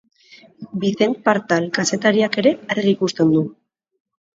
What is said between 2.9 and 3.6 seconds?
ikusten du.